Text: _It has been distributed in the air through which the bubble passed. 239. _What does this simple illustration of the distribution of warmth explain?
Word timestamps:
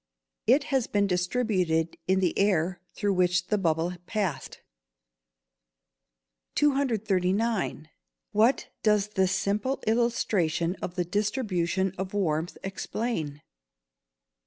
_It 0.46 0.64
has 0.72 0.86
been 0.86 1.06
distributed 1.06 1.94
in 2.08 2.20
the 2.20 2.38
air 2.38 2.80
through 2.94 3.12
which 3.12 3.48
the 3.48 3.58
bubble 3.58 3.92
passed. 4.06 4.62
239. 6.54 7.90
_What 8.34 8.68
does 8.82 9.08
this 9.08 9.32
simple 9.32 9.82
illustration 9.86 10.74
of 10.80 10.94
the 10.94 11.04
distribution 11.04 11.92
of 11.98 12.14
warmth 12.14 12.56
explain? 12.64 13.42